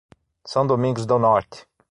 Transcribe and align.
São 0.43 0.65
Domingos 0.65 1.05
do 1.05 1.19
Norte 1.19 1.67